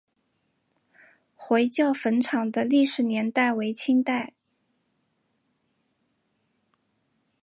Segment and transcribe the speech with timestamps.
[1.35, 4.33] 回教坟场的历史年代为清代。